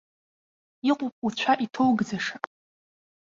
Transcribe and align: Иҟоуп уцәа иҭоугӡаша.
Иҟоуп 0.89 1.15
уцәа 1.25 1.53
иҭоугӡаша. 1.65 2.37